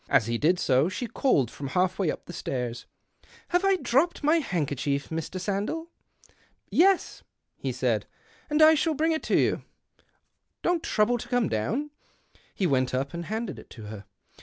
As 0.09 0.25
he 0.25 0.39
did 0.39 0.57
so, 0.59 0.89
she 0.89 1.05
called 1.05 1.51
from 1.51 1.67
halfway 1.67 2.09
up 2.09 2.25
the 2.25 2.33
stairs 2.33 2.87
—"Have 3.49 3.63
I 3.63 3.75
dropped 3.75 4.23
my 4.23 4.37
handkerchief, 4.37 5.09
Mr. 5.09 5.39
Sandell?"" 5.39 5.89
Yes," 6.71 7.21
he 7.55 7.71
said," 7.71 8.07
and 8.49 8.63
I'll 8.63 8.95
bring 8.95 9.11
it 9.11 9.21
to 9.21 9.37
you; 9.37 9.61
don't 10.63 10.81
trouble 10.81 11.19
to 11.19 11.29
come 11.29 11.47
down." 11.49 11.91
He 12.55 12.65
went 12.65 12.95
up 12.95 13.13
and 13.13 13.25
handed 13.25 13.59
it 13.59 13.69
to 13.69 13.83
her. 13.83 14.05